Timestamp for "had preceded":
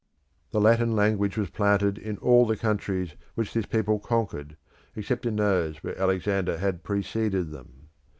6.57-7.51